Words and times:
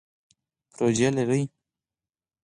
پروژی 0.73 1.09
لرئ؟ 1.15 1.41